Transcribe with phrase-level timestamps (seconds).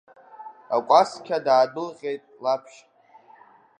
[0.75, 2.79] Акәасқьа даадәылҟьеит Лаԥшь.